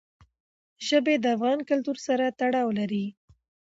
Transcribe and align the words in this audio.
ژبې 0.87 1.15
د 1.19 1.25
افغان 1.35 1.59
کلتور 1.69 1.97
سره 2.07 2.25
تړاو 2.39 2.69
لري. 2.79 3.05